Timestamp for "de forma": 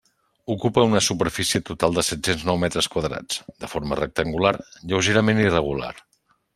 3.67-4.01